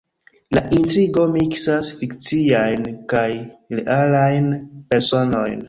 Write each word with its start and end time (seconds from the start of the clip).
La 0.57 0.61
intrigo 0.77 1.25
miksas 1.35 1.91
fikciajn 1.99 2.89
kaj 3.13 3.29
realajn 3.77 4.51
personojn. 4.95 5.59